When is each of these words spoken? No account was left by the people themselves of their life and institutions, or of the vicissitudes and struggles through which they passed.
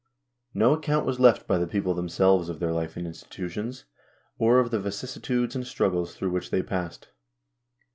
No 0.55 0.73
account 0.73 1.05
was 1.05 1.19
left 1.19 1.45
by 1.45 1.59
the 1.59 1.67
people 1.67 1.93
themselves 1.93 2.49
of 2.49 2.59
their 2.59 2.71
life 2.71 2.97
and 2.97 3.05
institutions, 3.05 3.85
or 4.39 4.57
of 4.57 4.71
the 4.71 4.79
vicissitudes 4.79 5.55
and 5.55 5.67
struggles 5.67 6.15
through 6.15 6.31
which 6.31 6.49
they 6.49 6.63
passed. 6.63 7.09